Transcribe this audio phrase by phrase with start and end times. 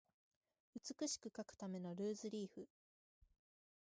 [0.73, 2.67] 美しく書くためのルーズリーフ